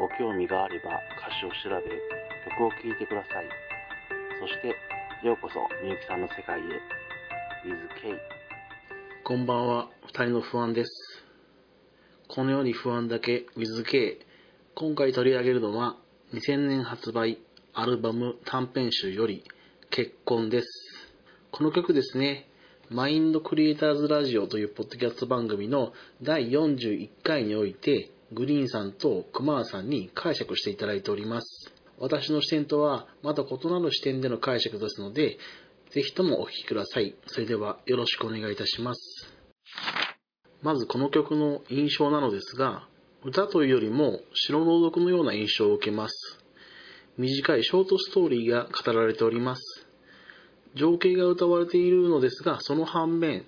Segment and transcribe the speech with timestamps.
[0.00, 1.84] ご興味があれば歌詞を調べ、
[2.48, 3.48] 曲を聴いてください。
[4.40, 4.68] そして、
[5.26, 6.62] ようこそみゆきさんの世界へ。
[7.68, 8.18] With K。
[9.22, 10.90] こんばんは、二人の不安です。
[12.28, 14.20] このように不安だけ With K。
[14.74, 15.96] 今回取り上げるのは、
[16.32, 17.36] 2000年発売
[17.74, 19.44] アルバム短編集より
[19.90, 20.66] 結婚です。
[21.50, 22.48] この曲ですね、
[22.88, 25.92] マインドクリエイターズラジオというポッドキャスト番組の
[26.22, 31.72] 第41回において、グリーンさんと熊田さんに解釈していただいております。
[31.98, 35.36] 私の視点とはまた異なる視点での解釈ですので、
[35.90, 37.16] ぜひともお聴きください。
[37.26, 39.34] それではよろしくお願いいたします。
[40.62, 42.86] まずこの曲の印象なのですが、
[43.24, 46.38] 歌というよりも詩の朗読のような印象を受けます。
[47.18, 49.86] 短いショートストーリーが語られております。
[50.74, 53.44] 情景が歌われているのですが、その反面、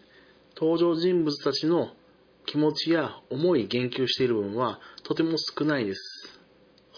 [0.57, 1.91] 登場人物たちの
[2.53, 6.39] 気持ちや思い言及している部分はとても少ないです。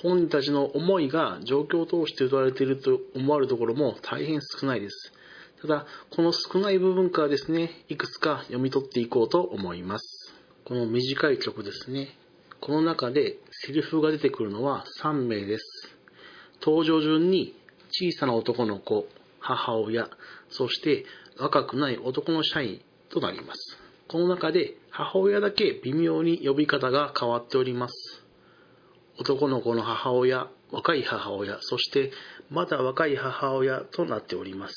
[0.03, 5.13] 本人たちの思いが状況を通して歌われていると思われるところも大変少ないです。
[5.63, 10.35] ただ、この少ない部分からですね、いくつか読み取っていこうと思います。
[10.65, 12.19] この短い曲ですね。
[12.61, 15.65] この中でセリフが出てくるのは3名です。
[16.61, 17.55] 登場順に
[17.93, 19.07] 小さな男の子、
[19.39, 20.11] 母親、
[20.51, 21.07] そして
[21.39, 23.84] 若くない男の社員となります。
[24.09, 28.25] この中で母親だけ微妙に呼び方が変わっております。
[29.19, 32.11] 男の子の母親、若い母親、そして
[32.51, 34.75] まだ若い母親となっております。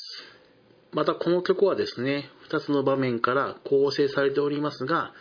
[0.92, 5.12] またこの曲はですね、2つの場面から構成されておりますが、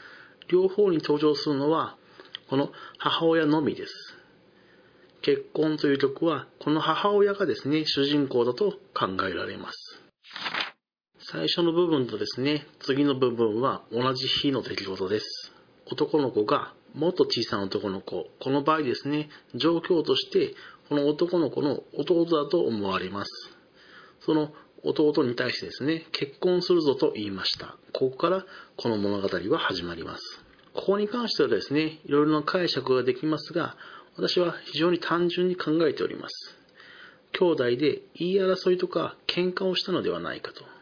[0.48, 1.98] 両方に登場するのは
[2.50, 3.94] この母親のみです。
[5.22, 9.87] 結婚という曲はこの母親がですね、主人公だと考えられます。
[11.30, 15.54] 最初の部分とですね、次の部分は同じ日の出来事です。
[15.92, 20.56] 男の子がもっと小さな男の子、この場合ですね、状況として
[20.88, 23.52] この男の子の弟だと思われます。
[24.22, 27.76] その弟に対してですね、結婚するぞと言いました。
[27.92, 28.46] ここから
[28.78, 30.46] この物語は始まります。
[30.74, 33.76] ここに関してはですね、いろいろな解釈ができますが、
[34.16, 36.56] 私は非常に単純に考えております。
[37.34, 40.77] 兄弟で言い争いとか喧嘩をしたのではないかと。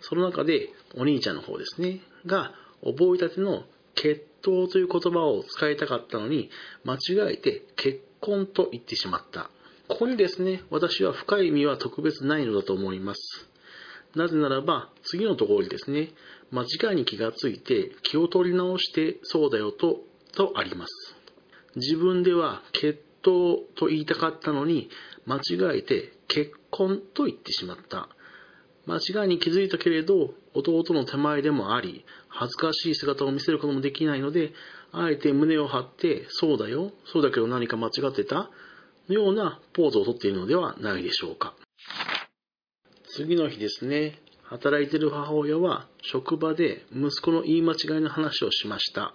[0.00, 2.52] その中でお兄ちゃんの方ですね、が
[2.82, 3.64] 覚えたての
[3.94, 6.50] 決闘という言葉を使いたかったのに、
[6.84, 9.50] 間違えて結婚と言ってしまった。
[9.88, 13.48] ここにですね、私は深い意味は特別ないのだと思います。
[14.14, 16.12] なぜならば、次のところにですね、
[16.50, 20.00] 間違いに気がついて気を取り直してそうだよと、
[20.32, 21.16] とあります。
[21.76, 24.88] 自分では決闘と言いたかったのに、
[25.26, 28.08] 間違えて結婚と言ってしまった。
[28.86, 34.52] 間違いに気づいたけれど、弟の手前でもあり、恥ずかしい姿を見せることもできないので、
[34.92, 38.50] あえて胸を張って、そうだよ、そうだけど何か間違ってた
[39.08, 41.54] のようなポーズをとっているのではないでしょうか。
[43.08, 49.14] 次の日ですね、働いている母親は職場で息子の言い間違いの話をしました。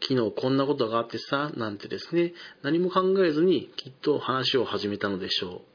[0.00, 5.71] 昨日こんなことがあってさ、なんてですね、何も考えずにきっと話を始めたのでしょう。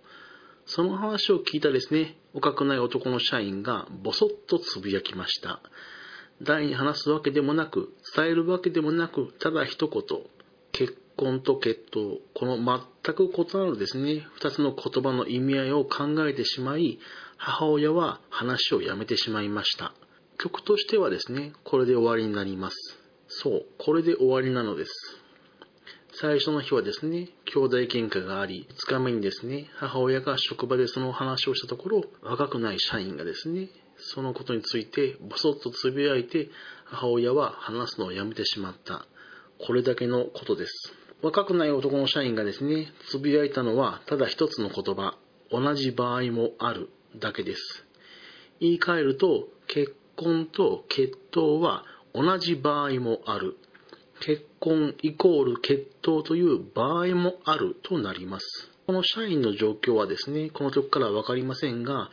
[0.67, 5.61] その話を聞いたですね、若くない男の社員がボソッとつぶやきました。
[6.41, 10.03] 誰に話すわけでもなく、伝えるわけでもなく、ただ一言、
[10.73, 16.99] 結婚と決闘、この全く異なるですね、二つの言葉の意味合いを考えてしまい、
[17.37, 19.93] 母親は話をやめてしまいました。
[20.37, 22.75] 曲としてはですね、これで終わりになります。
[23.29, 25.26] そう、これで終わりなのです。
[26.19, 36.49] 最初の日はですね、兄弟喧嘩があり、2日目にですね、母親が職場でその話をしたところ、若くない社員がですね、そのことについてボソッとつぶやいて、
[36.85, 39.05] 母親は話すのをやめてしまった。
[39.59, 40.91] これだけのことです。
[41.21, 45.19] 若くない男の社員がですね、つぶやいたのはただ一つの言葉、
[45.51, 47.85] 同じ場合もあるだけです。
[48.59, 51.83] 言い換えると、結婚と決闘は
[52.15, 53.55] 同じ場合もある。
[54.21, 58.71] 結婚イコール決闘という場合もあるとなります。
[58.85, 62.09] この社員の状況はですね、この曲からわかりませんが、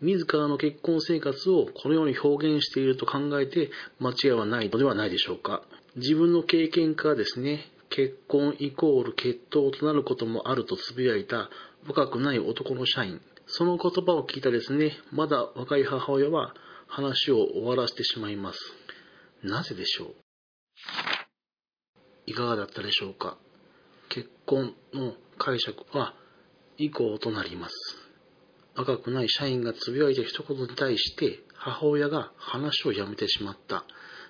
[0.00, 5.62] 自らの結婚生活をこのように表現していると考えて間違いはないのではないでしょうか。
[5.96, 11.50] 自分の経験からですね、結婚イコール決闘となることもあると呟いた
[11.86, 13.20] 若くない男の社員。
[13.46, 16.54] その言葉を聞いたですね、まだ若い母親は
[16.86, 18.58] 話を終わらせてしまいます。
[19.42, 20.27] なぜでしょう？
[22.28, 23.38] いかがだったでしょうか？
[24.10, 26.14] 結婚の解釈は
[26.76, 27.74] 以降となります。
[28.76, 33.86] 若くない社員がつぶやいた一言に対して母親が話をやめてしまった。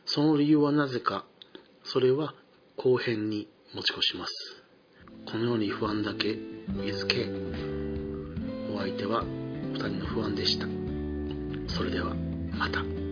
[0.07, 1.27] その理由はなぜか、
[1.83, 2.35] それは
[2.77, 4.63] 後編に持ち越します。
[5.27, 7.29] このように不安だけ、水系。
[8.73, 10.67] お相手は二人の不安でした。
[11.75, 12.15] それでは、
[12.53, 13.08] また。